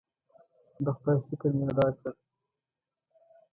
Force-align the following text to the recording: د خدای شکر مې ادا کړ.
د 0.83 0.85
خدای 0.95 1.17
شکر 1.27 1.51
مې 1.57 1.65
ادا 1.71 1.87
کړ. 1.97 2.13